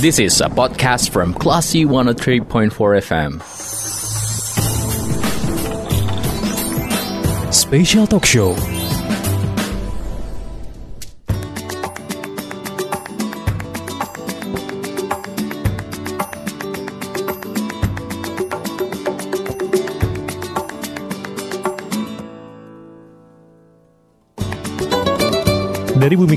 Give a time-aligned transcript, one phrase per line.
[0.00, 3.42] This is a podcast from Classy 103.4 FM.
[7.52, 8.54] Special Talk Show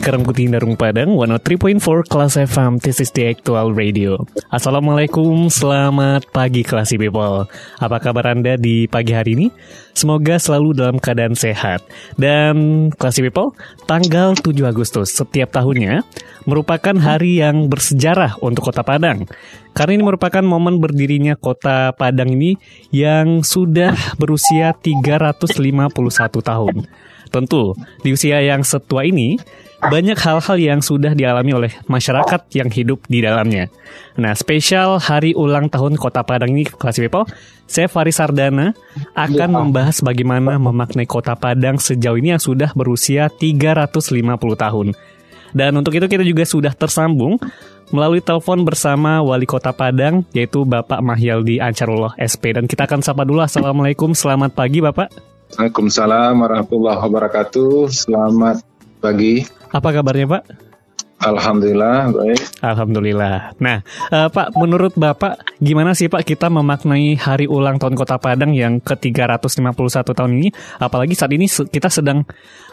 [0.01, 4.17] Dari Bumi Karangputih Darung Padang 103.4 Kelas FM This is the actual radio.
[4.49, 7.45] Assalamualaikum Selamat pagi Classy People.
[7.77, 9.53] Apa kabar Anda di pagi hari ini?
[9.93, 11.85] Semoga selalu dalam keadaan sehat.
[12.17, 13.53] Dan Classy People
[13.85, 16.01] Tanggal 7 Agustus setiap tahunnya
[16.49, 19.29] Merupakan hari yang bersejarah untuk kota Padang.
[19.77, 22.57] Karena ini merupakan momen berdirinya kota Padang ini
[22.89, 25.93] Yang sudah berusia 351
[26.41, 26.89] tahun
[27.31, 27.71] Tentu,
[28.03, 29.39] di usia yang setua ini,
[29.81, 33.71] banyak hal-hal yang sudah dialami oleh masyarakat yang hidup di dalamnya.
[34.19, 37.25] Nah, spesial hari ulang tahun Kota Padang ini, kelas people,
[37.65, 38.75] saya Faris Sardana
[39.15, 44.27] akan membahas bagaimana memaknai Kota Padang sejauh ini yang sudah berusia 350
[44.59, 44.87] tahun.
[45.55, 47.39] Dan untuk itu kita juga sudah tersambung
[47.91, 52.55] melalui telepon bersama Wali Kota Padang, yaitu Bapak Mahyaldi Ancarullah SP.
[52.55, 55.30] Dan kita akan sapa dulu, Assalamualaikum, selamat pagi Bapak.
[55.51, 57.91] Waalaikumsalam warahmatullahi wabarakatuh.
[57.91, 58.63] Selamat
[59.03, 59.43] pagi.
[59.67, 60.43] Apa kabarnya Pak?
[61.21, 62.41] Alhamdulillah baik.
[62.63, 63.53] Alhamdulillah.
[63.59, 68.55] Nah, uh, Pak, menurut Bapak gimana sih Pak kita memaknai hari ulang tahun Kota Padang
[68.55, 70.49] yang ke-351 tahun ini?
[70.79, 72.23] Apalagi saat ini kita sedang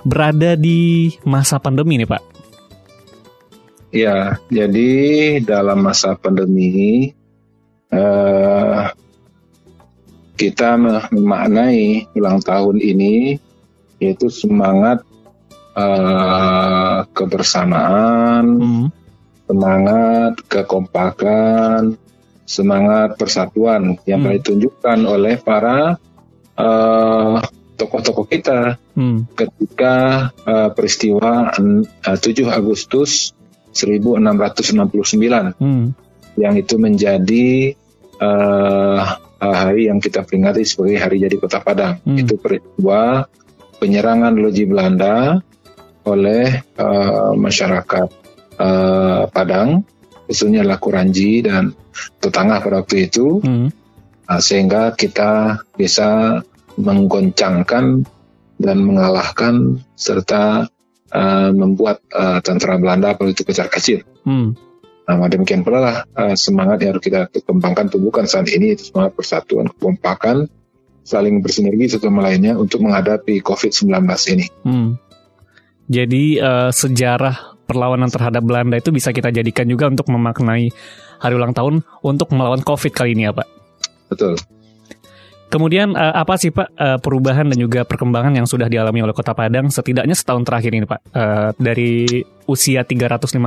[0.06, 2.22] berada di masa pandemi nih Pak.
[3.90, 4.90] Ya, jadi
[5.42, 7.10] dalam masa pandemi
[7.90, 8.92] uh,
[10.39, 10.78] kita
[11.11, 13.42] memaknai ulang tahun ini
[13.98, 15.03] yaitu semangat
[15.75, 18.86] uh, kebersamaan, hmm.
[19.50, 21.98] semangat kekompakan,
[22.47, 24.39] semangat persatuan yang hmm.
[24.39, 25.98] ditunjukkan oleh para
[26.55, 27.42] uh,
[27.74, 29.35] tokoh-tokoh kita hmm.
[29.35, 33.35] ketika uh, peristiwa uh, 7 Agustus
[33.74, 35.86] 1669 hmm.
[36.39, 37.74] yang itu menjadi
[38.23, 42.02] uh, hari yang kita peringati sebagai Hari Jadi Kota Padang.
[42.02, 42.18] Hmm.
[42.18, 43.26] Itu peristiwa
[43.78, 45.38] penyerangan loji Belanda
[46.02, 48.08] oleh uh, masyarakat
[48.58, 49.86] uh, Padang,
[50.26, 51.70] khususnya Lakuranji dan
[52.18, 53.68] tetangga pada waktu itu, hmm.
[54.26, 56.42] uh, sehingga kita bisa
[56.78, 58.06] menggoncangkan
[58.58, 60.66] dan mengalahkan serta
[61.14, 64.02] uh, membuat uh, tentara Belanda pada itu kejar kecil.
[64.26, 64.58] Hmm.
[65.08, 69.17] Nah, demikian pula lah uh, semangat yang harus kita kembangkan tumbuhkan saat ini itu semangat
[69.17, 70.52] persatuan, kekompakan,
[71.01, 73.89] saling bersinergi satu sama lainnya untuk menghadapi COVID-19
[74.36, 74.47] ini.
[74.68, 75.01] Hmm.
[75.89, 80.68] Jadi uh, sejarah perlawanan terhadap Belanda itu bisa kita jadikan juga untuk memaknai
[81.17, 83.48] hari ulang tahun untuk melawan COVID kali ini ya Pak?
[84.13, 84.36] Betul.
[85.48, 89.33] Kemudian uh, apa sih Pak uh, perubahan dan juga perkembangan yang sudah dialami oleh Kota
[89.33, 92.05] Padang setidaknya setahun terakhir ini Pak uh, dari
[92.45, 93.41] usia 350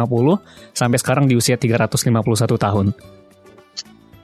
[0.73, 2.17] sampai sekarang di usia 351
[2.57, 2.87] tahun.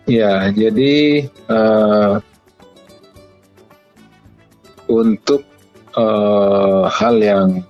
[0.10, 2.18] Ya, jadi uh,
[4.90, 5.46] untuk
[5.94, 7.62] uh, hal yang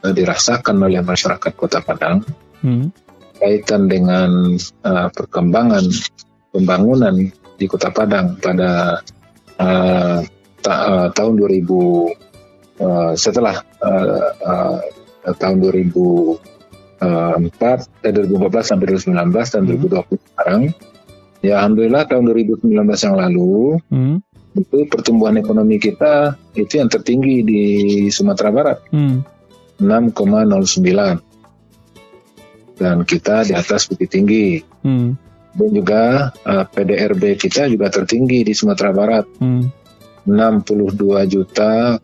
[0.00, 2.24] uh, dirasakan oleh masyarakat Kota Padang
[2.64, 2.88] hmm.
[3.36, 5.84] kaitan dengan uh, perkembangan
[6.56, 7.28] pembangunan
[7.60, 9.02] di Kota Padang pada
[9.58, 10.22] uh,
[10.62, 11.66] ta uh, tahun 2000
[12.78, 14.78] uh, setelah uh, uh,
[15.36, 16.98] tahun 2004
[18.06, 19.90] eh, 2014 sampai 2019 dan hmm.
[19.90, 20.62] 2020 sekarang
[21.42, 24.22] ya alhamdulillah tahun 2019 yang lalu hmm.
[24.58, 27.62] itu pertumbuhan ekonomi kita itu yang tertinggi di
[28.10, 29.18] Sumatera Barat hmm.
[29.82, 31.18] 6,09
[32.78, 38.52] dan kita di atas Bukit Tinggi hmm dan juga uh, PDRB kita juga tertinggi di
[38.56, 39.26] Sumatera Barat.
[39.38, 39.68] Hmm.
[40.22, 41.98] 62 juta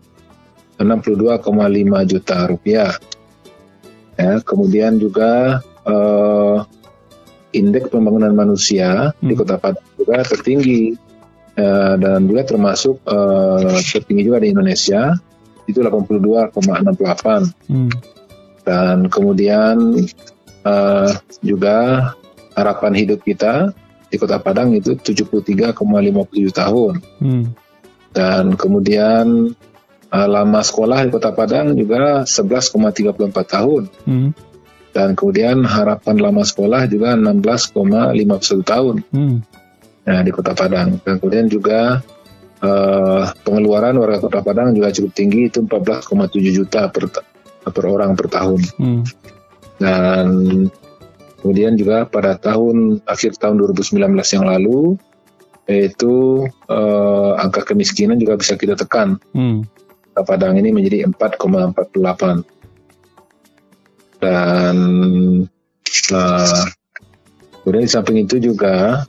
[0.79, 2.93] 62,5 juta rupiah.
[4.19, 6.67] Ya, kemudian juga uh,
[7.55, 9.27] indeks pembangunan manusia hmm.
[9.27, 10.95] di Kota Padang juga tertinggi
[11.59, 15.15] uh, dan juga termasuk uh, tertinggi juga di Indonesia
[15.71, 17.71] itu 82,68.
[17.71, 17.91] Hmm.
[18.67, 20.03] Dan kemudian
[20.67, 21.11] uh,
[21.41, 21.79] juga
[22.59, 23.71] harapan hidup kita
[24.09, 25.77] di Kota Padang itu 73,57
[26.51, 26.95] tahun.
[27.21, 27.45] Hmm.
[28.11, 29.53] Dan kemudian
[30.09, 33.15] uh, lama sekolah di Kota Padang juga 11,34
[33.45, 33.83] tahun.
[34.09, 34.31] Hmm.
[34.91, 38.97] Dan kemudian harapan lama sekolah juga 16,51 tahun.
[39.13, 39.37] Hmm.
[40.09, 40.97] Nah, di Kota Padang.
[41.05, 42.01] Dan kemudian juga
[42.65, 47.13] uh, pengeluaran warga Kota Padang juga cukup tinggi itu 14,7 juta per
[47.69, 48.61] per orang per tahun.
[48.81, 49.03] Hmm.
[49.79, 50.27] Dan
[51.39, 53.95] Kemudian juga pada tahun akhir tahun 2019
[54.35, 54.99] yang lalu
[55.69, 59.21] yaitu uh, angka kemiskinan juga bisa kita tekan.
[59.37, 59.69] Hmm.
[60.19, 62.43] Padang ini menjadi 4,48
[64.19, 64.77] dan
[66.11, 66.65] uh,
[67.63, 69.07] kemudian di samping itu juga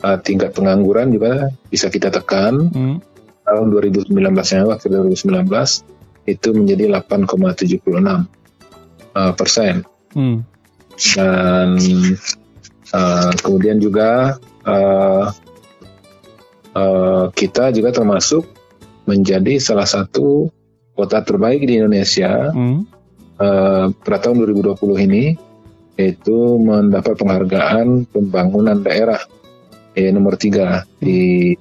[0.00, 2.96] uh, tingkat pengangguran juga bisa kita tekan hmm.
[3.44, 5.44] tahun 2019 yang waktu 2019
[6.28, 7.84] itu menjadi 8,76
[9.12, 9.84] uh, persen
[10.16, 10.40] hmm.
[10.98, 11.78] Dan
[12.90, 14.36] uh, kemudian juga
[14.66, 15.30] uh,
[16.74, 18.44] uh, kita juga termasuk
[19.06, 20.50] menjadi salah satu
[20.98, 22.78] kota terbaik di Indonesia hmm.
[23.38, 25.24] uh, pada tahun 2020 ini
[25.98, 29.18] yaitu mendapat penghargaan pembangunan daerah
[29.98, 31.54] eh, nomor tiga di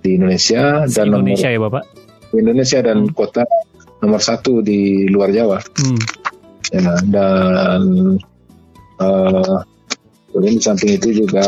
[0.00, 1.84] di Indonesia dan Indonesia nomor, ya Bapak
[2.32, 3.12] di Indonesia dan hmm.
[3.12, 3.44] kota
[4.00, 6.00] nomor satu di luar Jawa hmm.
[6.72, 7.82] ya, dan
[9.00, 9.62] uh,
[10.30, 11.46] kemudian di samping itu juga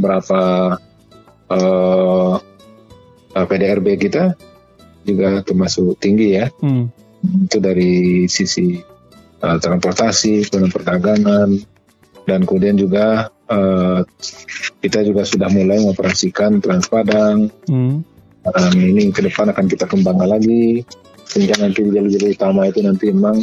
[0.00, 0.74] berapa
[1.52, 2.34] uh,
[3.36, 4.34] uh, PDRB kita
[5.04, 6.48] juga termasuk tinggi ya.
[6.62, 6.88] Hmm.
[7.22, 8.80] Itu dari sisi
[9.42, 11.50] uh, transportasi, kemudian perdagangan,
[12.26, 14.00] dan kemudian juga uh,
[14.82, 17.50] kita juga sudah mulai mengoperasikan Trans Padang.
[17.66, 18.02] Hmm.
[18.42, 20.82] Um, ini ke depan akan kita kembangkan lagi.
[21.22, 23.40] Sehingga nanti jalur-jalur utama itu nanti memang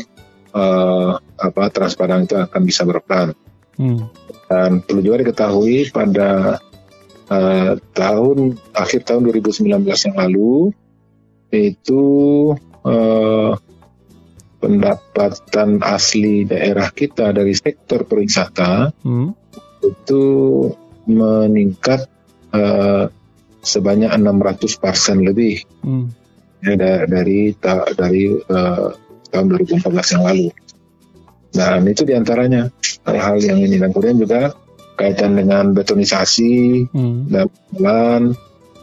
[0.53, 3.31] uh, apa Trans Padang itu akan bisa berperan.
[3.79, 4.11] Hmm.
[4.49, 6.59] Dan perlu juga diketahui pada
[7.31, 10.75] uh, tahun akhir tahun 2019 yang lalu
[11.49, 12.03] itu
[12.83, 13.53] uh,
[14.59, 19.29] pendapatan asli daerah kita dari sektor pariwisata hmm.
[19.87, 20.23] itu
[21.07, 22.05] meningkat
[22.51, 23.07] uh,
[23.63, 26.05] sebanyak 600 persen lebih hmm.
[26.63, 26.75] ya,
[27.07, 28.91] dari ta, dari uh,
[29.29, 30.47] tahun 2014 yang lalu.
[31.53, 32.69] Dan itu di antaranya.
[33.05, 33.77] Hal-hal yang ini.
[33.81, 34.53] Dan kemudian juga
[34.99, 37.31] kaitan dengan betonisasi hmm.
[37.31, 38.35] dan jalan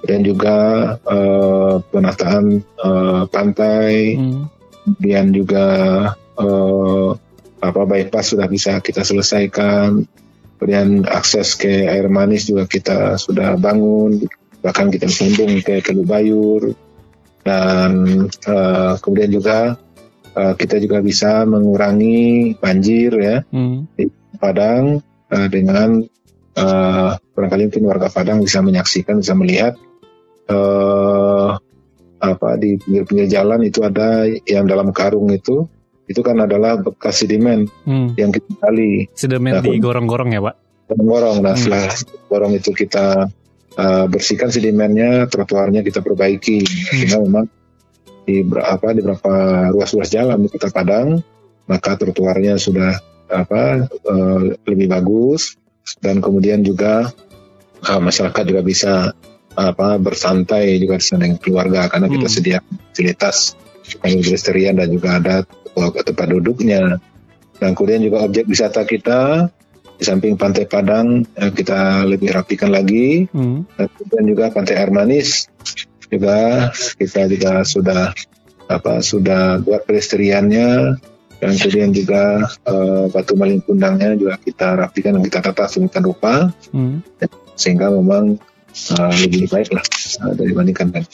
[0.06, 0.56] dan juga
[1.04, 4.16] uh, penataan uh, pantai.
[4.16, 4.48] Hmm.
[4.86, 5.66] kemudian juga
[6.38, 7.10] uh,
[7.58, 10.06] apa bypass sudah bisa kita selesaikan.
[10.56, 14.24] Kemudian akses ke air manis juga kita sudah bangun.
[14.62, 16.72] Bahkan kita sambung ke Teluk Bayur
[17.44, 19.78] dan uh, kemudian juga
[20.36, 23.96] uh, kita juga bisa mengurangi banjir ya hmm.
[23.96, 24.04] di
[24.36, 25.00] Padang
[25.32, 26.04] uh, dengan
[26.60, 29.80] uh, barangkali mungkin warga Padang bisa menyaksikan, bisa melihat
[30.52, 31.56] uh,
[32.16, 35.68] apa di pinggir-pinggir jalan itu ada yang dalam karung itu
[36.06, 38.14] itu kan adalah bekas sedimen hmm.
[38.14, 39.10] yang kita gali.
[39.12, 40.54] Sedimen nah, di gorong-gorong ya, Pak?
[40.86, 41.36] Gorong-gorong.
[41.42, 41.60] Nah, hmm.
[41.60, 41.86] setelah
[42.30, 43.26] gorong itu kita
[43.74, 46.62] uh, bersihkan sedimennya, trotoarnya kita perbaiki.
[46.62, 46.94] Hmm.
[46.94, 47.46] Sehingga memang
[48.26, 51.22] di apa di beberapa ruas-ruas jalan di Kota Padang,
[51.70, 52.98] maka trotoarnya sudah
[53.30, 55.58] apa uh, lebih bagus
[56.02, 57.10] dan kemudian juga
[57.86, 58.94] uh, masyarakat juga bisa
[59.56, 62.14] apa bersantai juga dengan keluarga karena hmm.
[62.18, 62.58] kita sedia
[62.92, 63.56] fasilitas
[64.02, 65.34] pedestrian dan juga ada
[66.04, 67.00] tempat duduknya
[67.56, 69.48] dan kemudian juga objek wisata kita
[69.96, 71.24] di samping Pantai Padang
[71.56, 73.80] kita lebih rapikan lagi hmm.
[73.80, 75.48] dan kemudian juga Pantai Air Manis
[76.08, 76.70] juga.
[76.96, 78.14] Kita juga sudah
[78.66, 80.98] apa sudah buat pedestriannya.
[81.36, 86.48] Dan kemudian juga uh, batu maling kundangnya juga kita rapikan dan kita tata sedemikian rupa.
[86.72, 87.04] Hmm.
[87.56, 88.36] sehingga memang
[88.96, 89.84] uh, lebih baik lah
[90.24, 91.04] uh, dibandingkan dengan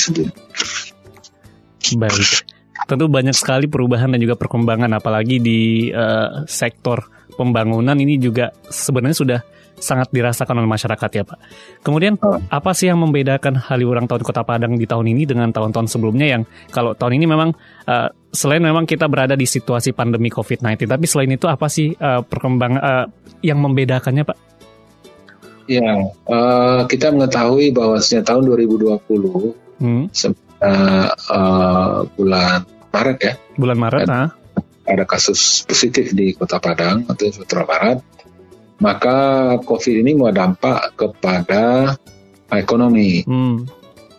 [0.00, 0.32] sendiri.
[1.96, 2.44] Baik,
[2.84, 7.96] tentu banyak sekali perubahan dan juga perkembangan apalagi di uh, sektor pembangunan.
[7.96, 9.40] Ini juga sebenarnya sudah
[9.76, 11.38] sangat dirasakan oleh masyarakat ya Pak.
[11.84, 12.40] Kemudian oh.
[12.48, 16.26] apa sih yang membedakan hari ulang tahun Kota Padang di tahun ini dengan tahun-tahun sebelumnya
[16.26, 16.42] yang
[16.72, 17.50] kalau tahun ini memang
[17.86, 22.20] uh, selain memang kita berada di situasi pandemi COVID-19, tapi selain itu apa sih uh,
[22.24, 23.06] perkembangan uh,
[23.44, 24.38] yang membedakannya Pak?
[25.66, 25.98] Ya,
[26.30, 29.02] uh, kita mengetahui bahwasanya tahun 2020
[29.82, 30.04] hmm.
[30.62, 32.62] uh, uh, bulan
[32.94, 33.32] Maret ya.
[33.58, 34.28] Bulan Maret, ada, ah.
[34.86, 37.98] ada kasus positif di Kota Padang atau Sumatera Barat
[38.76, 41.96] maka COVID ini mau dampak kepada
[42.52, 43.56] ekonomi, hmm.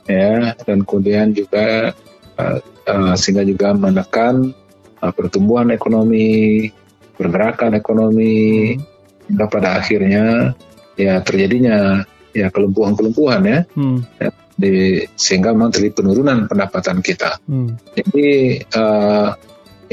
[0.09, 1.93] ya, dan kemudian juga
[2.41, 2.57] uh,
[2.89, 4.51] uh, sehingga juga menekan
[4.99, 6.67] uh, pertumbuhan ekonomi,
[7.13, 9.29] pergerakan ekonomi, hmm.
[9.29, 10.57] hingga pada akhirnya
[10.97, 12.01] ya terjadinya
[12.33, 13.97] ya kelumpuhan-kelumpuhan ya, hmm.
[14.17, 17.37] ya di, sehingga memang terjadi penurunan pendapatan kita.
[17.45, 17.77] Hmm.
[17.93, 19.29] Jadi uh,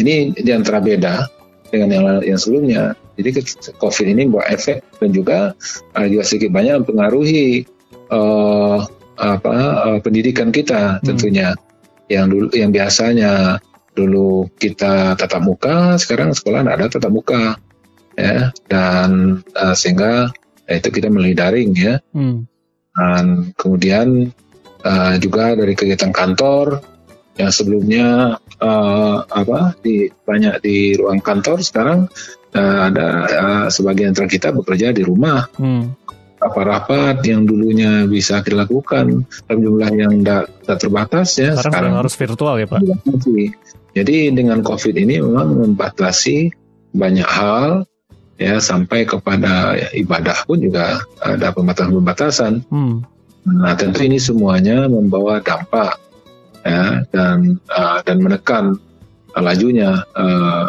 [0.00, 1.28] ini di antara beda
[1.68, 2.04] dengan yang
[2.35, 2.97] yang sebelumnya.
[3.14, 3.28] Jadi
[3.78, 5.38] COVID ini buat efek dan juga
[5.94, 7.64] uh, juga sedikit banyak mempengaruhi
[8.11, 8.78] uh,
[9.14, 9.56] apa
[9.87, 11.04] uh, pendidikan kita hmm.
[11.06, 11.54] tentunya.
[11.54, 11.62] Hmm.
[12.04, 13.33] Yang dulu yang biasanya
[13.94, 17.44] dulu kita tatap muka, sekarang sekolah tidak ada tatap muka.
[18.14, 20.30] ya dan uh, sehingga
[20.71, 22.47] ya, itu kita melalui daring ya hmm.
[22.94, 24.30] dan kemudian
[24.87, 26.78] uh, juga dari kegiatan kantor
[27.35, 32.06] yang sebelumnya uh, apa di banyak di ruang kantor sekarang
[32.54, 36.04] uh, ada uh, sebagian antara kita bekerja di rumah hmm
[36.44, 40.44] rapat-rapat yang dulunya bisa dilakukan dalam jumlah yang tidak
[40.76, 42.80] terbatas ya sekarang, sekarang harus virtual ya Pak.
[43.94, 46.52] Jadi dengan COVID ini memang membatasi
[46.92, 47.88] banyak hal
[48.37, 52.66] ya sampai kepada ya, ibadah pun juga ada pembatasan-pembatasan.
[52.68, 53.06] Hmm.
[53.49, 55.96] Nah tentu ini semuanya membawa dampak
[56.66, 58.76] ya dan uh, dan menekan
[59.38, 60.66] lajunya uh,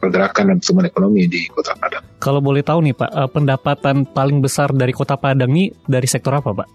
[0.00, 2.04] pergerakan dan pertumbuhan ekonomi di Kota Padang.
[2.16, 6.32] Kalau boleh tahu nih Pak, uh, pendapatan paling besar dari Kota Padang ini dari sektor
[6.32, 6.68] apa Pak?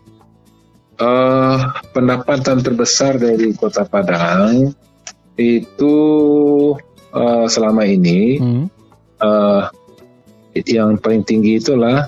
[0.95, 1.59] Uh,
[1.91, 4.71] pendapatan terbesar dari Kota Padang
[5.35, 5.95] itu
[7.11, 8.65] uh, selama ini hmm.
[9.19, 9.67] uh,
[10.55, 12.07] yang paling tinggi itulah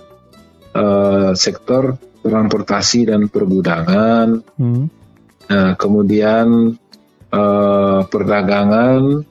[0.72, 4.86] uh, sektor transportasi dan pergudangan, hmm.
[5.52, 6.76] uh, kemudian
[7.32, 9.24] uh, perdagangan,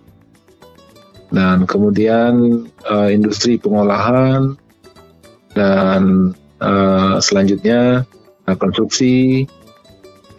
[1.31, 4.57] dan kemudian uh, industri pengolahan,
[5.57, 8.05] dan uh, selanjutnya
[8.47, 9.47] uh, konstruksi,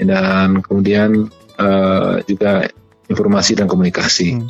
[0.01, 2.69] dan kemudian uh, juga
[3.09, 4.37] informasi dan komunikasi.
[4.37, 4.49] Hmm.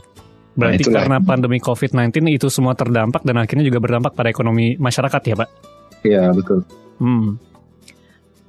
[0.58, 5.22] Berarti nah, karena pandemi COVID-19 itu semua terdampak dan akhirnya juga berdampak pada ekonomi masyarakat
[5.22, 5.50] ya Pak?
[6.02, 6.66] Iya betul.
[6.98, 7.38] Hmm.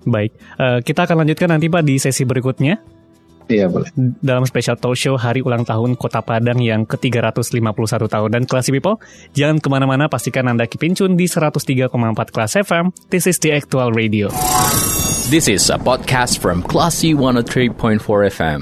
[0.08, 2.80] Baik, uh, kita akan lanjutkan nanti Pak di sesi berikutnya.
[3.48, 3.88] Iya boleh.
[4.20, 8.28] Dalam special talk show hari ulang tahun Kota Padang yang ke-351 tahun.
[8.28, 9.00] Dan Classy People,
[9.32, 11.88] jangan ke mana-mana pastikan Anda kipincun di 103,4
[12.28, 12.92] kelas FM.
[13.08, 14.28] This is the actual radio.
[15.32, 18.00] This is a podcast from Classy 103.4
[18.32, 18.60] FM.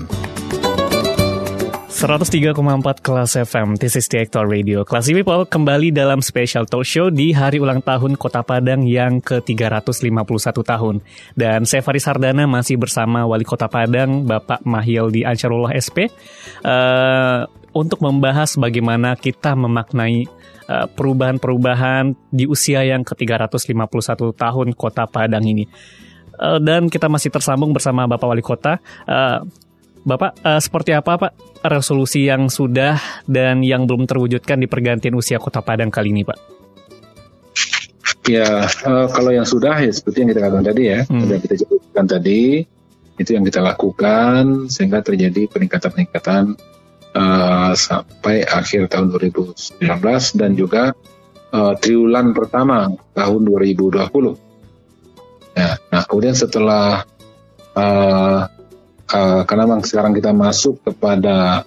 [1.97, 2.61] 103,4
[3.01, 4.85] kelas FM, this is the Actual Radio.
[4.85, 10.61] Classy People kembali dalam special talk show di hari ulang tahun Kota Padang yang ke-351
[10.61, 11.01] tahun.
[11.33, 16.13] Dan saya Faris Sardana masih bersama Wali Kota Padang, Bapak Mahyildi Ansarullah SP,
[16.69, 20.29] uh, untuk membahas bagaimana kita memaknai
[20.69, 25.65] eh, perubahan-perubahan di usia yang ke-351 tahun Kota Padang ini.
[26.37, 28.85] Uh, dan kita masih tersambung bersama Bapak Wali Kota.
[30.07, 31.33] Bapak, uh, seperti apa Pak
[31.67, 32.95] resolusi yang sudah
[33.27, 36.39] dan yang belum terwujudkan di pergantian usia Kota Padang kali ini Pak?
[38.31, 41.27] Ya, uh, kalau yang sudah ya seperti yang kita katakan tadi ya, hmm.
[41.27, 42.43] yang kita jelaskan tadi,
[43.19, 46.55] itu yang kita lakukan sehingga terjadi peningkatan-peningkatan
[47.19, 49.83] uh, sampai akhir tahun 2019
[50.39, 50.95] dan juga
[51.51, 54.07] uh, triwulan pertama tahun 2020.
[55.59, 57.03] Ya, nah kemudian setelah
[57.75, 58.55] uh,
[59.13, 61.65] uh, karena memang sekarang kita masuk kepada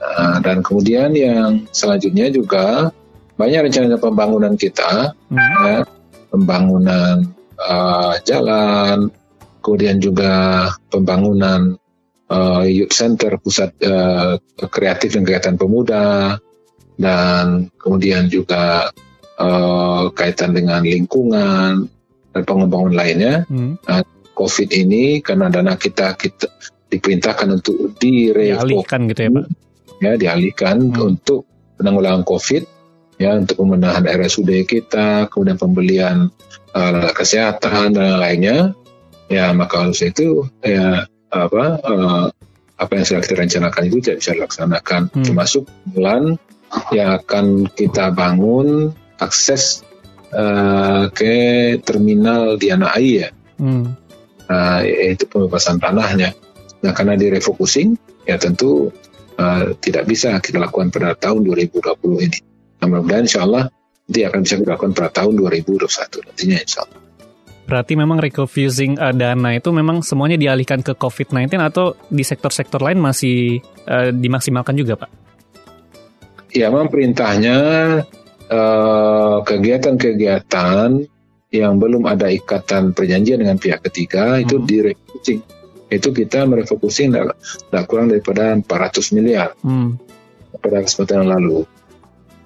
[0.00, 2.88] Nah, dan kemudian yang selanjutnya juga
[3.36, 5.60] banyak rencana pembangunan kita, hmm.
[5.68, 5.78] ya,
[6.32, 7.28] pembangunan
[7.60, 9.12] uh, jalan,
[9.60, 11.76] kemudian juga pembangunan
[12.32, 14.40] uh, youth center pusat uh,
[14.72, 16.40] kreatif dan kegiatan pemuda,
[16.96, 18.88] dan kemudian juga
[19.36, 21.92] uh, kaitan dengan lingkungan
[22.32, 23.34] dan pengembangan lainnya.
[23.52, 23.76] Hmm.
[23.84, 24.00] Nah,
[24.40, 26.48] COVID ini karena dana kita kita
[26.88, 29.46] diperintahkan untuk dialihkan gitu ya Pak.
[30.00, 31.08] Ya, dialihkan hmm.
[31.12, 31.44] untuk
[31.76, 32.64] penanggulangan COVID
[33.20, 36.32] ya untuk pemenahan RSUD kita, kemudian pembelian
[36.72, 38.72] uh, kesehatan dan lainnya.
[39.28, 42.26] Ya, maka harus itu ya apa uh,
[42.80, 45.22] apa yang sudah kita rencanakan itu tidak bisa dilaksanakan hmm.
[45.22, 46.40] termasuk bulan
[46.90, 49.84] yang akan kita bangun akses
[50.32, 53.28] uh, ke terminal di Anak ya.
[53.60, 53.99] Hmm
[54.50, 56.34] uh, yaitu pembebasan tanahnya.
[56.82, 57.94] Nah karena direfocusing
[58.26, 58.90] ya tentu
[59.38, 62.38] uh, tidak bisa kita lakukan pada tahun 2020 ini.
[62.80, 67.00] Nah, mudah-mudahan insya Allah nanti akan bisa dilakukan pada tahun 2021 nantinya insya Allah.
[67.70, 72.98] Berarti memang refusing uh, dana itu memang semuanya dialihkan ke COVID-19 atau di sektor-sektor lain
[72.98, 75.10] masih uh, dimaksimalkan juga Pak?
[76.50, 77.58] Ya memang perintahnya
[78.50, 80.88] kegiatan kegiatan-kegiatan
[81.50, 84.42] yang belum ada ikatan perjanjian dengan pihak ketiga hmm.
[84.46, 85.40] itu direfusing.
[85.90, 89.98] Itu kita merefocusing tidak kurang daripada 400 miliar hmm.
[90.62, 91.60] pada kesempatan yang lalu.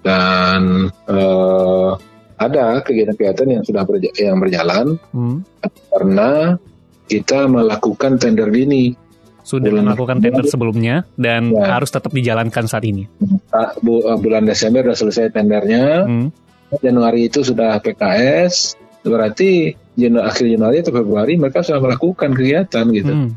[0.00, 2.00] Dan uh,
[2.40, 5.44] ada kegiatan-kegiatan yang sudah berja yang berjalan hmm.
[5.92, 6.56] karena
[7.04, 8.96] kita melakukan tender dini.
[9.44, 11.76] Sudah bulan melakukan tender sebelumnya dan ya.
[11.76, 13.04] harus tetap dijalankan saat ini.
[13.52, 13.70] Eh,
[14.16, 16.08] bulan Desember sudah selesai tendernya.
[16.08, 16.28] Hmm.
[16.80, 18.83] Januari itu sudah PKS.
[19.04, 23.12] Berarti Januari, akhir Januari atau Februari mereka sudah melakukan kegiatan gitu.
[23.12, 23.30] Hmm.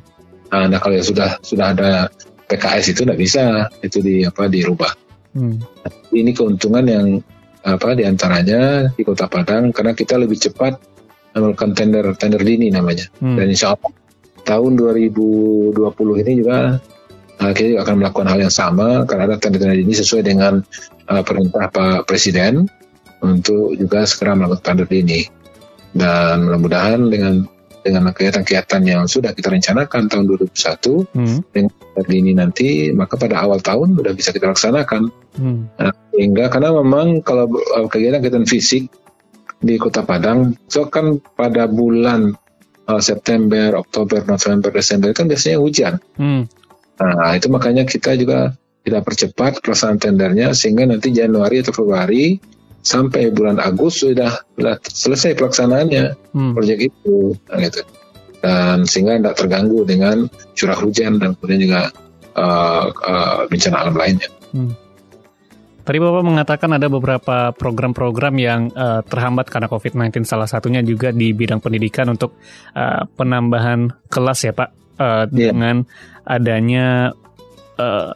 [0.48, 2.08] Nah, nah kalau ya sudah sudah ada
[2.48, 4.92] PKS itu tidak bisa itu di apa dirubah.
[5.36, 5.60] Hmm.
[6.16, 7.20] Ini keuntungan yang
[7.68, 10.80] apa di antaranya di Kota Padang karena kita lebih cepat
[11.36, 13.38] melakukan tender tender dini namanya hmm.
[13.38, 13.92] dan insya Allah
[14.48, 15.76] tahun 2020
[16.24, 16.80] ini juga
[17.44, 20.64] uh, kita juga akan melakukan hal yang sama karena ada tender tender dini sesuai dengan
[21.12, 22.66] uh, perintah Pak Presiden
[23.20, 25.28] untuk juga segera melakukan tender dini
[25.96, 27.48] dan mudah-mudahan dengan
[27.88, 31.38] dengan kegiatan-kegiatan yang sudah kita rencanakan tahun 2021 hmm.
[31.56, 31.72] dengan
[32.12, 35.08] ini nanti maka pada awal tahun sudah bisa kita laksanakan
[35.40, 35.60] hmm.
[35.80, 38.92] nah, sehingga karena memang kalau uh, kegiatan-kegiatan fisik
[39.64, 42.36] di Kota Padang so kan pada bulan
[42.92, 46.44] uh, September, Oktober, November, Desember kan biasanya hujan hmm.
[47.00, 48.52] nah itu makanya kita juga
[48.84, 52.40] kita percepat pelaksanaan tendernya sehingga nanti Januari atau Februari
[52.88, 56.54] sampai bulan Agustus sudah, sudah selesai pelaksanaannya hmm.
[56.56, 57.84] proyek itu nah, gitu
[58.40, 61.82] dan sehingga tidak terganggu dengan curah hujan dan kemudian juga
[62.38, 64.30] uh, uh, bencana alam lainnya.
[64.54, 64.72] Hmm.
[65.88, 71.32] Tadi Bapak mengatakan ada beberapa program-program yang uh, terhambat karena COVID-19, salah satunya juga di
[71.32, 72.36] bidang pendidikan untuk
[72.76, 74.70] uh, penambahan kelas ya Pak,
[75.00, 75.48] uh, yeah.
[75.56, 75.88] dengan
[76.28, 77.16] adanya
[77.80, 78.12] uh,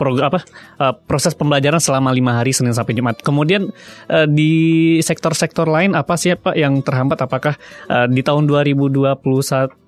[0.00, 0.40] program apa
[0.80, 3.20] uh, proses pembelajaran selama lima hari Senin sampai Jumat.
[3.20, 3.68] Kemudian
[4.08, 7.20] uh, di sektor-sektor lain apa sih Pak yang terhambat?
[7.20, 7.60] Apakah
[7.92, 9.20] uh, di tahun 2021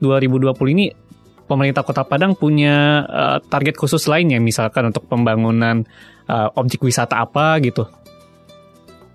[0.04, 0.92] 2020 ini
[1.48, 5.88] pemerintah Kota Padang punya uh, target khusus lainnya misalkan untuk pembangunan
[6.28, 7.88] uh, objek wisata apa gitu?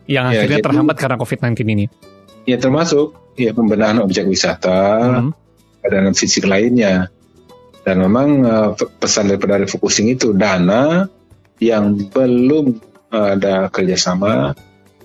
[0.10, 1.86] Yang ya, akhirnya jadi, terhambat karena COVID-19 ini.
[2.50, 5.32] Ya termasuk ya pembenahan objek wisata hmm.
[5.86, 7.14] dan fisik lainnya
[7.88, 11.08] dan memang uh, pesan daripada refocusing itu dana
[11.63, 12.76] yang belum
[13.08, 14.52] ada kerjasama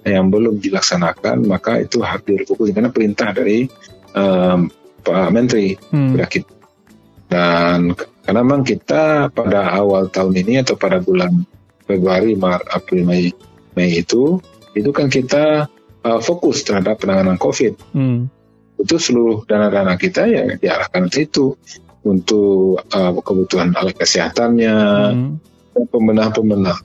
[0.03, 3.71] yang belum dilaksanakan maka itu harus direfocusing karena perintah dari
[4.19, 4.67] um,
[5.07, 6.19] Pak Menteri hmm.
[7.31, 7.95] dan
[8.27, 11.47] karena memang kita pada awal tahun ini atau pada bulan
[11.87, 13.35] Februari, Maret, April, Mei,
[13.75, 14.39] Mei itu
[14.79, 15.67] itu kan kita
[16.07, 17.75] uh, fokus terhadap penanganan COVID.
[17.93, 18.31] Hmm.
[18.79, 21.59] Itu seluruh dana-dana kita ya diarahkan ke itu
[22.03, 24.77] untuk uh, kebutuhan alat kesehatannya,
[25.15, 25.31] hmm.
[25.91, 26.79] pemenah-pemenah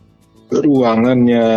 [0.54, 1.48] ruangannya.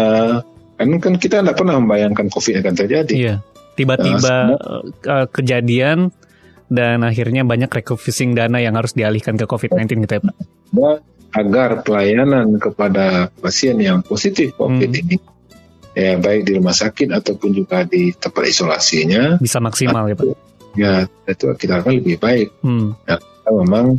[0.81, 3.13] Kan kan kita tidak pernah membayangkan COVID akan terjadi.
[3.13, 3.35] Iya.
[3.77, 6.13] Tiba-tiba nah, uh, kejadian
[6.71, 10.37] dan akhirnya banyak refocusing dana yang harus dialihkan ke COVID-19 gitu ya Pak.
[10.71, 10.97] Nah,
[11.31, 15.01] agar pelayanan kepada pasien yang positif COVID hmm.
[15.03, 15.17] ini
[15.91, 20.27] ya baik di rumah sakit ataupun juga di tempat isolasinya bisa maksimal ya Pak.
[20.79, 22.55] Ya, itu kita akan lebih baik.
[22.63, 22.95] Hmm.
[23.11, 23.19] Ya,
[23.53, 23.99] memang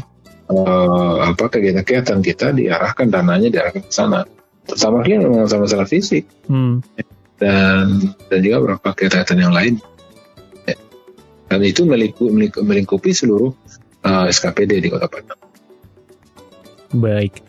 [0.50, 4.24] uh, apa kegiatan-kegiatan kita diarahkan dananya diarahkan ke sana
[4.68, 6.86] terutama lagi memang sama masalah fisik hmm.
[7.42, 9.82] dan dan juga beberapa kegiatan yang lain
[11.52, 13.52] dan itu melingkupi, melingkupi seluruh
[14.08, 15.40] uh, eh, SKPD di Kota Padang.
[16.96, 17.44] Baik.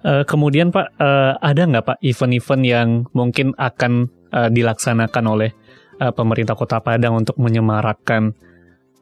[0.00, 5.50] Uh, kemudian Pak, uh, ada nggak Pak event-event yang mungkin akan uh, dilaksanakan oleh
[6.00, 8.32] uh, pemerintah Kota Padang untuk menyemarakkan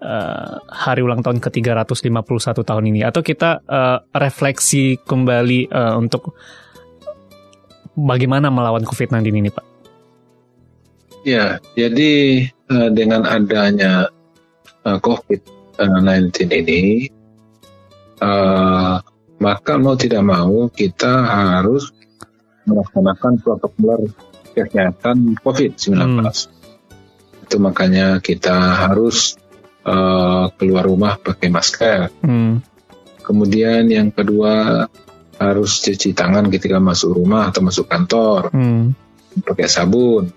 [0.03, 6.35] uh, hari ulang tahun ke-351 tahun ini atau kita uh, refleksi kembali uh, untuk
[7.97, 9.67] bagaimana melawan COVID-19 ini, Pak?
[11.23, 14.11] Ya, jadi uh, dengan adanya
[14.83, 17.07] uh, COVID-19 ini,
[18.19, 18.99] uh,
[19.39, 21.95] maka mau tidak mau kita harus
[22.67, 24.11] melaksanakan protokol
[24.55, 25.95] kesehatan COVID-19.
[25.95, 26.27] Hmm.
[27.47, 28.55] Itu makanya kita
[28.87, 29.39] harus
[29.87, 32.11] uh, keluar rumah pakai masker.
[32.23, 32.63] Hmm.
[33.23, 34.87] Kemudian yang kedua
[35.39, 38.95] harus cuci tangan ketika masuk rumah atau masuk kantor, hmm.
[39.47, 40.31] pakai sabun,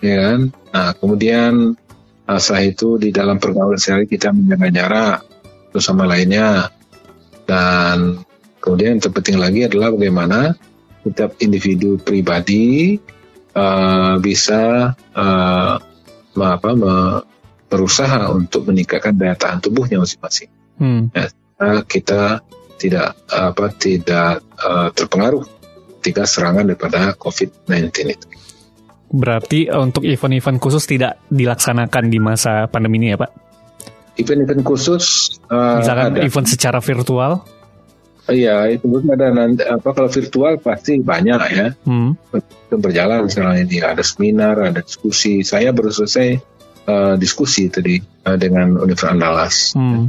[0.00, 0.40] ya kan?
[0.72, 1.76] Nah kemudian
[2.28, 5.18] setelah itu di dalam pergaulan sehari kita menjaga jarak
[5.72, 6.68] satu sama lainnya
[7.48, 8.20] dan
[8.60, 10.52] kemudian yang terpenting lagi adalah bagaimana
[11.00, 13.00] setiap individu pribadi
[13.56, 15.74] uh, bisa uh,
[16.36, 16.70] apa,
[17.72, 20.52] berusaha untuk meningkatkan daya tahan tubuhnya masing-masing.
[20.76, 21.08] Hmm.
[21.16, 21.32] Ya,
[21.88, 22.44] kita
[22.76, 25.48] tidak apa tidak uh, terpengaruh
[26.02, 28.26] ketika serangan daripada COVID-19 itu.
[29.12, 33.30] Berarti untuk event-event khusus tidak dilaksanakan di masa pandemi ini ya Pak?
[34.20, 36.20] Event-event khusus uh, misalkan ada.
[36.20, 37.40] event secara virtual?
[38.22, 41.66] Iya, itu ada nanti apa kalau virtual pasti banyak ya.
[41.82, 42.14] Hmm.
[42.32, 45.42] Itu berjalan sekarang ini ada seminar, ada diskusi.
[45.42, 46.51] Saya baru selesai
[46.86, 49.56] uh, diskusi tadi uh, dengan Universitas Andalas.
[49.74, 50.08] Hmm.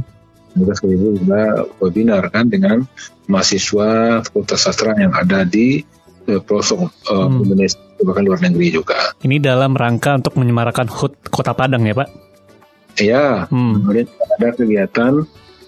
[0.54, 1.42] Juga juga
[1.82, 2.86] webinar kan dengan
[3.26, 5.82] mahasiswa Fakultas Sastra yang ada di
[6.30, 7.42] uh, pelosok uh, hmm.
[7.42, 9.16] Indonesia bahkan luar negeri juga.
[9.24, 12.08] Ini dalam rangka untuk menyemarakan HUT Kota Padang ya Pak?
[12.94, 13.72] Iya, hmm.
[13.82, 14.06] kemudian
[14.38, 15.14] ada kegiatan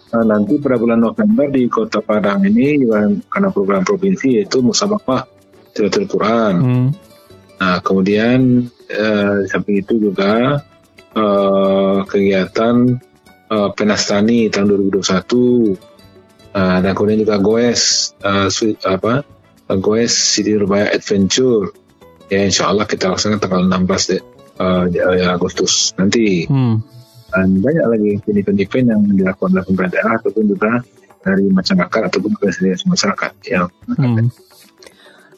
[0.07, 2.87] Nah, nanti pada bulan November di Kota Padang ini
[3.27, 5.27] karena program provinsi yaitu musabakah
[5.75, 6.55] tilawatil Quran.
[6.63, 6.89] Hmm.
[7.59, 10.63] Nah, kemudian eh, samping itu juga
[11.17, 12.77] eh, kegiatan
[13.49, 15.77] eh, Penastani tahun 2021.
[16.57, 18.49] Nah, dan kemudian juga Goes eh,
[18.85, 19.25] apa?
[19.81, 21.73] Goes City Rubaya Adventure.
[22.29, 24.19] Ya, insya Allah kita laksanakan tanggal 16 de,
[24.59, 26.43] uh, Agustus nanti.
[26.51, 26.83] Hmm
[27.37, 30.81] dan banyak lagi event-event yang dilakukan oleh pemerintah ataupun juga
[31.27, 34.31] dari masyarakat ataupun dari masyarakat yang hmm.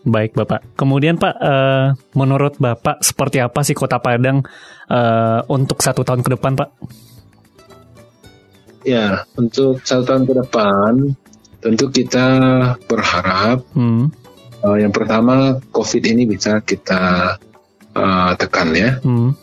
[0.07, 0.63] Baik Bapak.
[0.79, 4.47] Kemudian Pak, uh, menurut Bapak seperti apa sih Kota Padang
[4.91, 6.71] uh, untuk satu tahun ke depan Pak?
[8.87, 10.93] Ya, untuk satu tahun ke depan
[11.59, 12.27] tentu kita
[12.87, 14.15] berharap hmm.
[14.63, 17.35] uh, yang pertama COVID ini bisa kita
[17.99, 19.03] uh, tekan ya.
[19.03, 19.35] Hmm.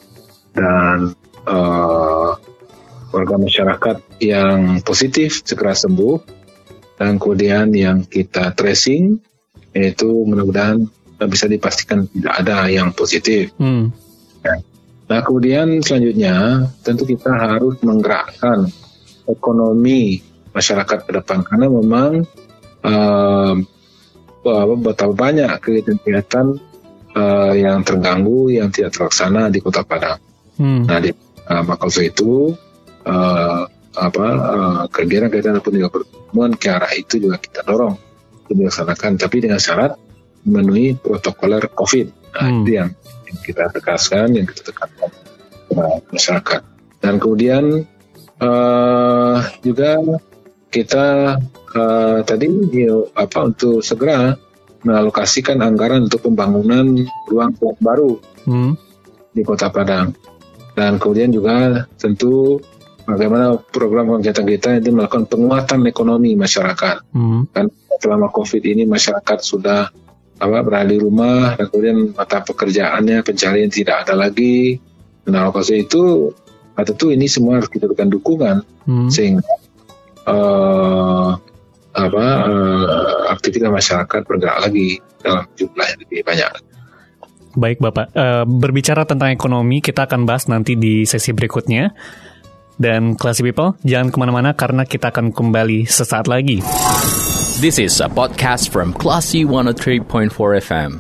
[0.56, 1.12] Dan
[1.44, 2.32] uh,
[3.12, 6.20] warga masyarakat yang positif segera sembuh
[6.96, 9.20] dan kemudian yang kita tracing
[9.76, 10.88] yaitu mudah-mudahan
[11.28, 13.52] bisa dipastikan tidak ada yang positif.
[13.60, 13.92] Hmm.
[14.40, 14.64] Ya.
[15.12, 18.72] Nah kemudian selanjutnya tentu kita harus menggerakkan
[19.28, 20.24] ekonomi
[20.56, 22.24] masyarakat ke depan karena memang
[22.88, 23.56] uh,
[24.80, 26.56] betapa banyak kegiatan-kegiatan
[27.18, 30.22] uh, yang terganggu yang tidak terlaksana di Kota Padang.
[30.56, 30.88] Hmm.
[30.88, 32.56] Nah di uh, maka itu
[33.04, 33.62] uh,
[33.96, 38.05] apa uh, kegiatan-kegiatan ataupun juga pertemuan ke arah itu juga kita dorong
[38.50, 39.98] dilaksanakan tapi dengan syarat
[40.46, 42.08] memenuhi protokoler COVID.
[42.38, 42.58] Nah, hmm.
[42.62, 42.90] itu yang,
[43.26, 45.10] yang kita tegaskan, yang kita tekankan
[45.66, 46.62] kepada masyarakat.
[47.02, 47.64] Dan kemudian
[48.40, 49.98] uh, juga
[50.70, 51.06] kita
[51.74, 54.38] uh, tadi ya, apa untuk segera
[54.86, 56.86] mengalokasikan anggaran untuk pembangunan
[57.26, 58.72] ruang baru hmm.
[59.34, 60.14] di Kota Padang.
[60.76, 62.62] Dan kemudian juga tentu
[63.08, 67.02] bagaimana program kegiatan kita itu melakukan penguatan ekonomi masyarakat.
[67.16, 67.50] Hmm.
[67.50, 69.90] Kan selama COVID ini masyarakat sudah
[70.36, 74.80] apa berada di rumah dan kemudian mata pekerjaannya pencarian tidak ada lagi.
[75.26, 76.32] Nah, oleh itu
[76.76, 79.08] tentu ini semua harus kita berikan dukungan hmm.
[79.08, 79.48] sehingga
[80.28, 81.40] uh,
[81.96, 86.52] apa uh, aktivitas masyarakat bergerak lagi dalam jumlah yang lebih banyak.
[87.56, 91.96] Baik Bapak, uh, berbicara tentang ekonomi kita akan bahas nanti di sesi berikutnya.
[92.76, 96.60] Dan Classy People, jangan ke mana-mana karena kita akan kembali sesaat lagi.
[97.56, 100.04] This is a podcast from Classy 103.4
[100.60, 101.00] FM.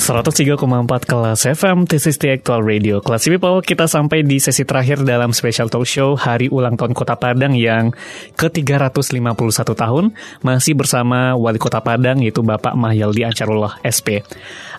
[0.00, 0.56] 103,4
[1.04, 3.04] kelas FM, this is the actual radio.
[3.04, 7.20] Classy People, kita sampai di sesi terakhir dalam special talk show Hari Ulang Tahun Kota
[7.20, 7.92] Padang yang
[8.40, 10.16] ke-351 tahun.
[10.40, 14.24] Masih bersama Wali Kota Padang, yaitu Bapak Mahyaldi Acarullah SP.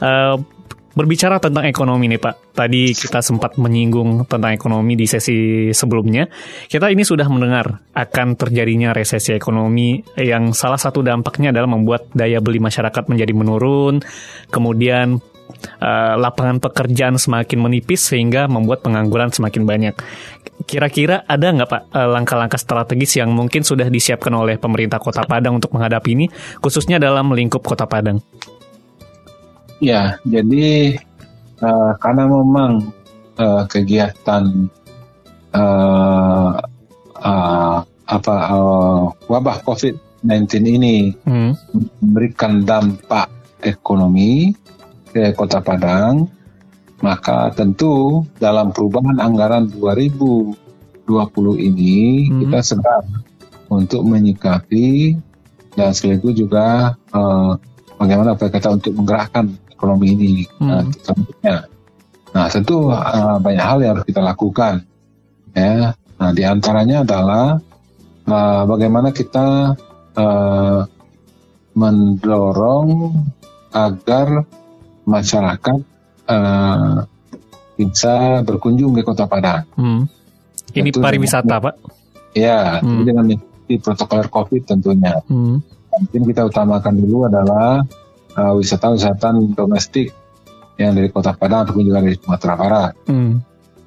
[0.01, 0.41] Uh,
[0.91, 6.27] Berbicara tentang ekonomi nih Pak, tadi kita sempat menyinggung tentang ekonomi di sesi sebelumnya.
[6.67, 12.43] Kita ini sudah mendengar akan terjadinya resesi ekonomi yang salah satu dampaknya adalah membuat daya
[12.43, 14.03] beli masyarakat menjadi menurun,
[14.51, 15.23] kemudian
[15.79, 19.95] uh, lapangan pekerjaan semakin menipis sehingga membuat pengangguran semakin banyak.
[20.67, 25.55] Kira-kira ada nggak Pak uh, langkah-langkah strategis yang mungkin sudah disiapkan oleh pemerintah Kota Padang
[25.55, 26.27] untuk menghadapi ini,
[26.59, 28.19] khususnya dalam lingkup Kota Padang?
[29.81, 30.93] Ya, jadi
[31.57, 32.93] uh, karena memang
[33.41, 34.69] uh, kegiatan
[35.57, 36.53] uh,
[37.17, 41.57] uh, apa uh, wabah COVID-19 ini hmm.
[41.97, 43.33] memberikan dampak
[43.65, 44.53] ekonomi
[45.09, 46.29] ke Kota Padang,
[47.01, 50.53] maka tentu dalam perubahan anggaran 2020
[51.57, 52.37] ini hmm.
[52.45, 53.05] kita sedang
[53.73, 55.17] untuk menyikapi
[55.73, 57.57] dan sekaligus juga uh,
[57.95, 60.69] bagaimana upaya kita untuk menggerakkan ekonomi ini hmm.
[61.49, 61.65] uh,
[62.31, 64.87] Nah, tentu uh, banyak hal yang harus kita lakukan.
[65.51, 67.59] Ya, nah di antaranya adalah
[68.23, 69.75] uh, bagaimana kita
[70.15, 70.79] uh,
[71.75, 73.11] mendorong
[73.75, 74.47] agar
[75.03, 75.79] masyarakat
[76.31, 77.03] uh,
[77.75, 79.67] bisa berkunjung ke Kota Padang.
[79.75, 80.07] Hmm.
[80.71, 81.75] Ini Tentu pariwisata, Pak?
[82.31, 83.03] Ya, hmm.
[83.03, 83.27] dengan
[83.83, 85.19] protokol COVID tentunya.
[85.27, 85.59] Hmm.
[85.91, 87.83] Mungkin kita utamakan dulu adalah
[88.35, 90.11] uh, wisata-wisata domestik
[90.79, 92.93] yang dari Kota Padang ataupun juga dari Sumatera Barat.
[93.07, 93.41] Hmm.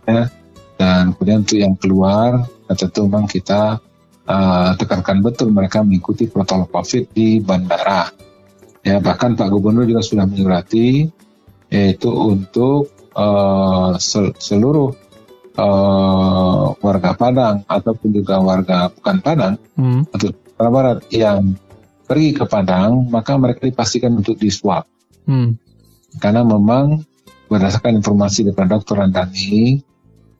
[0.04, 0.28] Ya.
[0.74, 3.78] Dan kemudian untuk yang keluar, tentu memang kita
[4.26, 8.10] uh, tekankan betul mereka mengikuti protokol COVID di bandara.
[8.84, 11.08] Ya, bahkan Pak Gubernur juga sudah menyurati
[11.72, 13.96] yaitu untuk uh,
[14.36, 14.92] seluruh
[15.56, 20.12] uh, warga Padang ataupun juga warga bukan Padang hmm.
[20.12, 21.56] atau Sumatera Barat yang
[22.14, 24.86] pergi ke Padang, maka mereka dipastikan untuk diswab.
[25.26, 25.58] Hmm.
[26.22, 27.02] Karena memang
[27.50, 29.82] berdasarkan informasi dari dokter Andani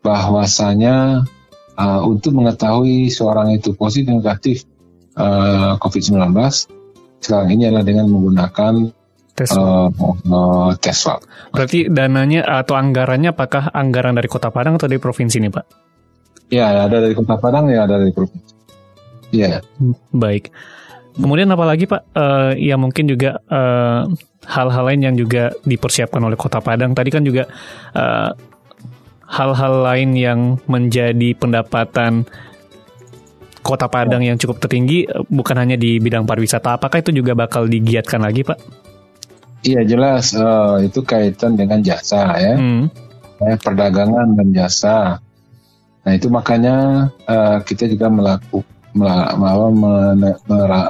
[0.07, 1.27] bahwasanya
[1.75, 4.63] uh, untuk mengetahui seorang itu positif negatif
[5.19, 6.31] uh, COVID-19
[7.19, 8.95] sekarang ini adalah dengan menggunakan
[9.35, 9.91] tes swab.
[9.99, 11.25] Uh, uh, tes swab.
[11.51, 15.65] Berarti dananya atau anggarannya apakah anggaran dari Kota Padang atau dari provinsi ini, Pak?
[16.53, 18.53] Ya, ada dari Kota Padang ya ada dari provinsi.
[19.35, 19.59] Ya.
[20.15, 20.55] Baik.
[21.15, 24.11] Kemudian apalagi Pak, uh, ya mungkin juga hal
[24.45, 26.91] hal-hal lain yang juga dipersiapkan oleh Kota Padang.
[26.93, 27.47] Tadi kan juga
[27.95, 28.35] uh,
[29.31, 32.27] hal-hal lain yang menjadi pendapatan
[33.65, 36.77] Kota Padang yang cukup tertinggi bukan hanya di bidang pariwisata.
[36.77, 38.59] Apakah itu juga bakal digiatkan lagi, Pak?
[39.65, 42.85] Iya jelas uh, itu kaitan dengan jasa ya, hmm.
[43.41, 45.25] ya perdagangan dan jasa.
[46.05, 48.74] Nah itu makanya uh, kita juga melakukan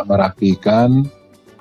[0.06, 1.08] merapikan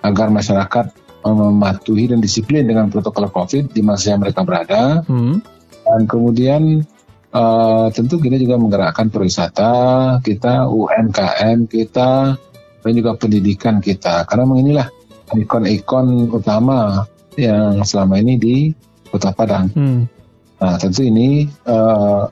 [0.04, 0.86] agar masyarakat
[1.24, 5.00] mematuhi dan disiplin dengan protokol COVID di masa yang mereka berada.
[5.08, 5.40] Hmm.
[5.84, 6.84] Dan kemudian
[7.32, 9.72] uh, tentu kita juga menggerakkan pariwisata
[10.20, 12.36] kita, UMKM kita,
[12.84, 14.28] dan juga pendidikan kita.
[14.28, 14.88] Karena inilah
[15.32, 17.08] ikon-ikon utama
[17.40, 18.56] yang selama ini di
[19.08, 19.72] Kota Padang.
[19.72, 20.04] Hmm.
[20.60, 22.28] Nah, tentu ini uh,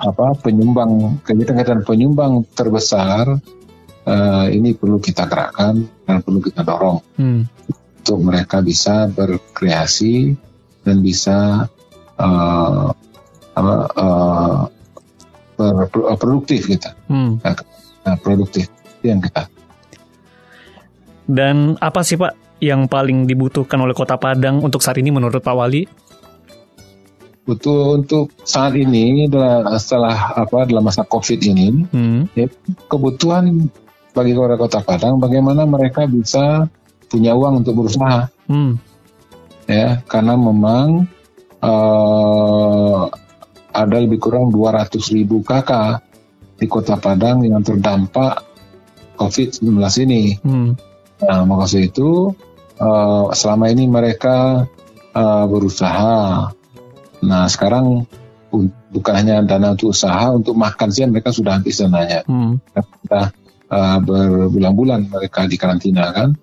[0.00, 3.36] apa penyumbang kegiatan-kegiatan penyumbang terbesar
[4.08, 7.42] uh, ini perlu kita gerakkan dan perlu kita dorong hmm.
[8.00, 10.32] untuk mereka bisa berkreasi
[10.80, 11.68] dan bisa
[12.16, 12.88] uh,
[13.52, 14.64] apa, uh,
[16.16, 17.44] produktif kita, hmm.
[17.44, 19.44] nah, produktif itu yang kita.
[21.28, 25.52] Dan apa sih Pak yang paling dibutuhkan oleh Kota Padang untuk saat ini menurut Pak
[25.56, 25.84] Wali?
[27.50, 32.30] Butuh untuk saat ini adalah setelah apa dalam masa COVID ini, hmm.
[32.38, 32.46] ya,
[32.86, 33.66] kebutuhan
[34.14, 36.70] bagi warga Kota Padang bagaimana mereka bisa
[37.10, 38.30] punya uang untuk berusaha.
[38.46, 38.78] Hmm.
[39.66, 41.10] Ya, karena memang
[41.58, 43.10] uh,
[43.74, 46.06] ada lebih kurang 200 ribu kakak
[46.54, 48.46] di Kota Padang yang terdampak
[49.18, 49.74] COVID-19
[50.06, 50.38] ini.
[50.38, 50.78] Hmm.
[51.18, 52.30] Nah, maksud itu
[52.78, 54.70] uh, selama ini mereka
[55.18, 56.54] uh, berusaha.
[57.24, 58.08] Nah, sekarang
[58.90, 62.26] bukan hanya dana untuk usaha, untuk makan siang mereka sudah habis dananya.
[62.26, 62.58] Hmm.
[62.74, 63.30] Kita
[63.70, 66.34] uh, berbulan-bulan mereka di karantina kan.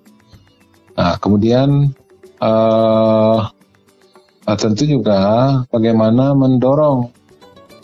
[0.98, 1.92] Nah, kemudian
[2.40, 3.38] uh,
[4.56, 5.20] tentu juga
[5.68, 7.12] bagaimana mendorong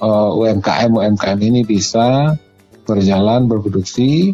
[0.00, 2.34] uh, UMKM UMKM ini bisa
[2.84, 4.32] berjalan berproduksi,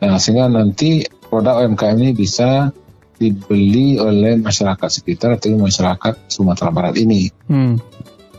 [0.00, 2.72] nah, sehingga nanti produk UMKM ini bisa
[3.16, 7.32] dibeli oleh masyarakat sekitar atau masyarakat Sumatera Barat ini.
[7.48, 7.80] Hmm.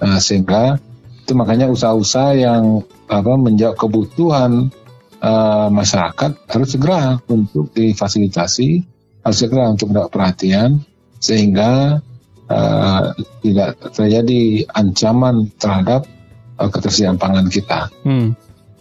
[0.02, 0.78] Nah, sehingga
[1.28, 4.72] itu makanya usaha-usaha yang apa menjawab kebutuhan
[5.20, 8.84] uh, masyarakat harus segera untuk difasilitasi,
[9.24, 10.84] harus segera untuk mendapat perhatian
[11.18, 12.00] sehingga
[12.48, 13.04] uh,
[13.44, 16.08] tidak terjadi ancaman terhadap
[16.62, 17.92] uh, ketersediaan pangan kita.
[18.06, 18.38] Hmm.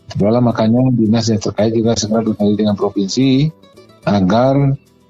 [0.07, 3.51] Itulah makanya dinas yang terkait juga segera berkaitan dengan provinsi
[4.07, 4.55] agar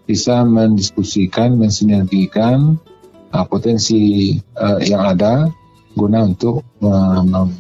[0.09, 2.81] bisa mendiskusikan, mensinergikan
[3.35, 5.53] uh, potensi uh, yang ada
[5.97, 6.63] guna untuk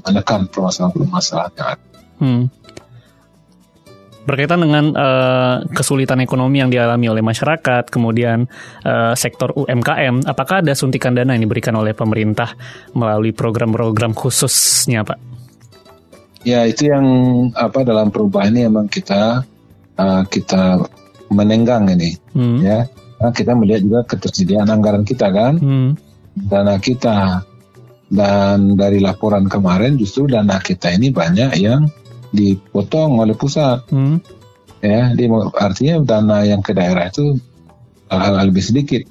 [0.04, 1.84] menekan permasalahan-permasalahan yang ada.
[2.20, 2.44] Hmm.
[4.26, 8.50] Berkaitan dengan uh, kesulitan ekonomi yang dialami oleh masyarakat, kemudian
[8.82, 12.58] uh, sektor UMKM, apakah ada suntikan dana yang diberikan oleh pemerintah
[12.90, 15.18] melalui program-program khususnya, Pak?
[16.42, 17.06] Ya, itu yang
[17.54, 19.46] apa dalam perubahan ini memang kita
[19.94, 20.82] uh, kita
[21.30, 22.58] menenggang ini, hmm.
[22.66, 22.82] ya.
[23.22, 25.90] Nah, kita melihat juga ketersediaan anggaran kita kan, hmm.
[26.50, 27.46] dana kita
[28.06, 31.90] dan dari laporan kemarin justru dana kita ini banyak yang
[32.30, 33.86] dipotong oleh pusat.
[33.90, 34.22] Hmm.
[34.84, 37.40] Ya, di, artinya dana yang ke daerah itu
[38.12, 39.02] uh, lebih sedikit.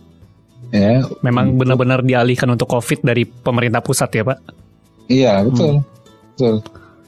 [0.71, 1.03] Ya.
[1.25, 4.39] Memang benar-benar dialihkan untuk COVID dari pemerintah pusat ya, Pak?
[5.11, 5.81] Iya, betul.
[5.81, 5.85] Hmm.
[6.35, 6.55] Betul.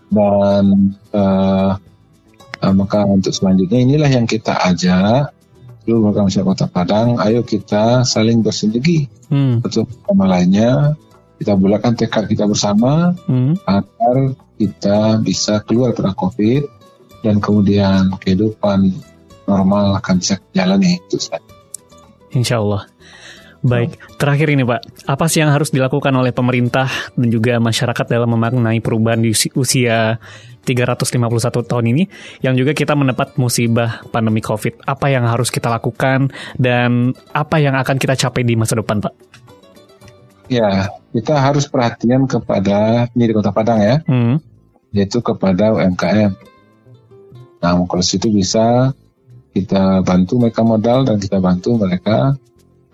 [0.07, 0.65] Dan
[1.11, 1.71] uh,
[2.63, 5.35] uh, maka untuk selanjutnya inilah yang kita ajak
[5.83, 9.63] seluruh warga masyarakat Kota Padang, ayo kita saling bersinergi hmm.
[9.63, 10.99] untuk sama lainnya.
[11.37, 13.61] Kita bulatkan tekad kita bersama hmm.
[13.69, 14.15] agar
[14.57, 16.63] kita bisa keluar dari COVID
[17.21, 18.89] dan kemudian kehidupan
[19.47, 21.45] normal akan bisa jalani itu saja.
[22.33, 22.89] Insya Allah.
[23.57, 26.85] Baik, terakhir ini Pak, apa sih yang harus dilakukan oleh pemerintah
[27.17, 30.21] dan juga masyarakat dalam memaknai perubahan di usia
[30.61, 32.03] 351 tahun ini
[32.45, 34.85] yang juga kita mendapat musibah pandemi COVID?
[34.85, 36.29] Apa yang harus kita lakukan
[36.61, 39.13] dan apa yang akan kita capai di masa depan Pak?
[40.47, 44.39] Ya, kita harus perhatian kepada ini di Kota Padang ya, hmm.
[44.95, 46.31] yaitu kepada UMKM.
[47.59, 48.95] Nah, kalau situ bisa
[49.51, 52.39] kita bantu mereka modal dan kita bantu mereka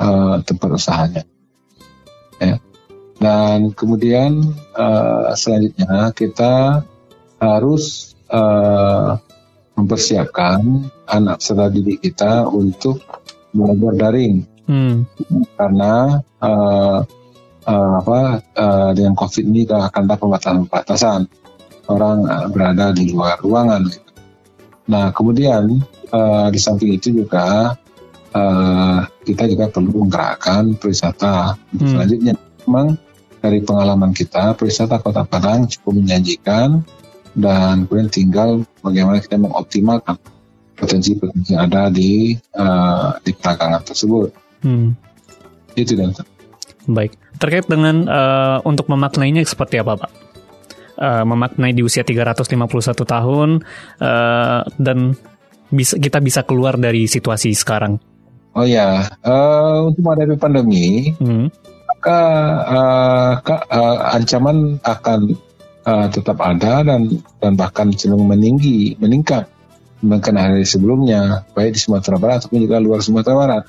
[0.01, 1.23] uh, tempat usahanya.
[2.41, 2.57] Ya.
[3.21, 4.41] Dan kemudian
[4.73, 6.81] uh, selanjutnya kita
[7.37, 9.21] harus uh,
[9.77, 12.97] mempersiapkan anak serta didik kita untuk
[13.53, 15.05] belajar daring, hmm.
[15.53, 17.05] karena uh,
[17.67, 18.19] uh, apa
[18.55, 21.19] uh, dengan COVID ini akan ada pembatasan-pembatasan
[21.91, 23.87] orang uh, berada di luar ruangan.
[24.87, 27.75] Nah kemudian uh, di samping itu juga
[28.35, 31.87] uh, kita juga perlu menggerakkan perwisata hmm.
[31.87, 32.33] selanjutnya.
[32.63, 32.95] Memang
[33.43, 36.79] dari pengalaman kita, perwisata Kota Padang cukup menjanjikan
[37.35, 38.49] dan kemudian tinggal
[38.79, 40.15] bagaimana kita mengoptimalkan
[40.77, 44.29] potensi-potensi yang ada di uh, di peragangan tersebut.
[44.63, 44.95] Hmm.
[45.75, 46.13] Itu dan
[46.83, 50.11] Baik, terkait dengan uh, untuk memaknainya seperti apa, Pak?
[50.93, 52.59] Uh, memaknai di usia 351
[52.93, 53.49] tahun
[53.97, 55.17] uh, dan
[55.73, 57.97] bisa kita bisa keluar dari situasi sekarang.
[58.53, 61.49] Oh ya, uh, untuk menghadapi pandemi, hmm.
[61.89, 62.19] maka
[62.69, 65.33] uh, uh, ancaman akan
[65.89, 67.09] uh, tetap ada dan
[67.41, 69.49] dan bahkan cenderung meninggi, meningkat
[70.03, 73.63] dibandingkan hari sebelumnya, baik di Sumatera Barat ataupun juga luar Sumatera Barat.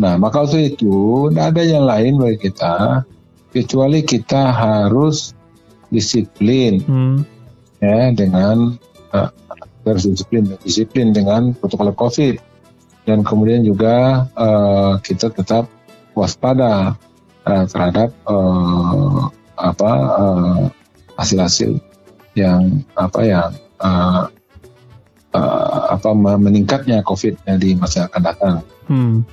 [0.00, 3.04] Nah, maka untuk itu tidak ada yang lain bagi kita
[3.52, 5.36] kecuali kita harus
[5.92, 7.16] disiplin hmm.
[7.84, 8.80] ya dengan
[9.12, 9.28] uh,
[9.84, 12.40] harus disiplin, disiplin dengan protokol COVID
[13.04, 15.68] dan kemudian juga uh, kita tetap
[16.16, 16.96] waspada
[17.44, 19.28] uh, terhadap uh,
[19.60, 19.92] apa
[21.20, 21.82] hasil-hasil uh,
[22.32, 23.50] yang apa yang
[23.84, 24.24] uh,
[25.36, 28.54] uh, apa meningkatnya COVID di masa akan datang.
[28.88, 29.28] Hmm.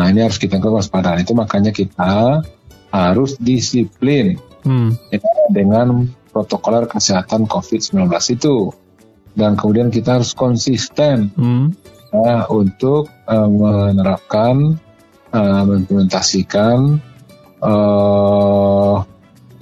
[0.00, 2.40] Nah ini harus kita kewaspadaan itu makanya kita
[2.88, 4.96] harus disiplin hmm.
[5.12, 5.20] ya,
[5.52, 8.72] dengan protokol kesehatan COVID-19 itu
[9.36, 14.78] dan kemudian kita harus konsisten hmm uh, untuk uh, menerapkan,
[15.34, 16.98] uh, mengimplementasikan
[17.62, 18.96] uh,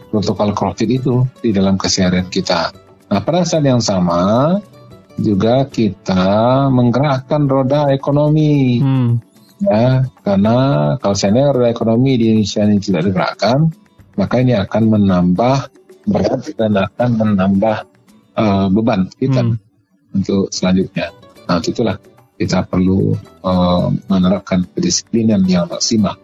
[0.08, 2.72] protokol COVID itu di dalam keseharian kita.
[3.08, 4.56] Nah, pada saat yang sama
[5.18, 8.80] juga kita menggerakkan roda ekonomi.
[8.80, 9.20] Hmm.
[9.58, 10.56] Ya, karena
[11.02, 13.58] kalau saya roda ekonomi di Indonesia ini tidak digerakkan,
[14.14, 15.56] maka ini akan menambah
[16.06, 17.76] berat dan akan menambah
[18.38, 19.58] uh, beban kita hmm.
[20.14, 21.10] untuk selanjutnya.
[21.50, 21.98] Nah, itulah
[22.38, 26.14] kita perlu uh, menerapkan kedisiplinan yang maksimal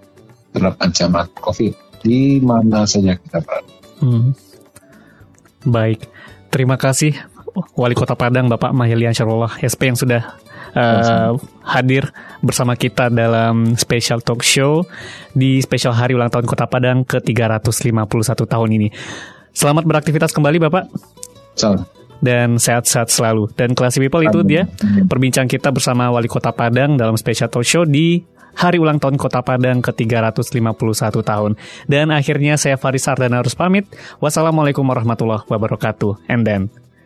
[0.54, 1.74] terhadap ancaman COVID
[2.06, 3.72] di mana saja kita berada.
[3.98, 4.30] Hmm.
[5.66, 6.06] Baik,
[6.54, 7.33] terima kasih
[7.74, 10.34] Wali Kota Padang Bapak Mahilian Syarullah SP yang sudah
[10.74, 12.10] uh, hadir
[12.42, 14.82] bersama kita dalam special talk show
[15.32, 18.88] di special hari ulang tahun Kota Padang ke-351 tahun ini.
[19.54, 20.90] Selamat beraktivitas kembali Bapak.
[21.54, 23.52] Selamat dan sehat-sehat selalu.
[23.52, 24.64] Dan Classy People itu dia
[25.04, 28.24] perbincang kita bersama Wali Kota Padang dalam special talk show di
[28.56, 31.52] hari ulang tahun Kota Padang ke-351 tahun.
[31.90, 33.84] Dan akhirnya saya Faris Ardana harus pamit.
[34.22, 36.30] Wassalamualaikum warahmatullahi wabarakatuh.
[36.30, 36.72] And then,